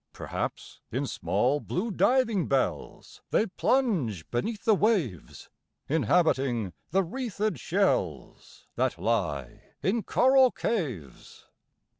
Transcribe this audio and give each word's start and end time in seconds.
Perhaps, 0.13 0.81
in 0.91 1.05
small, 1.05 1.59
blue 1.59 1.91
diving 1.91 2.47
bells 2.47 3.21
They 3.29 3.45
plunge 3.45 4.27
beneath 4.31 4.65
the 4.65 4.73
waves, 4.73 5.47
Inhabiting 5.87 6.73
the 6.89 7.03
wreathed 7.03 7.59
shells 7.59 8.65
That 8.77 8.97
lie 8.97 9.75
in 9.83 10.01
coral 10.01 10.49
caves. 10.49 11.45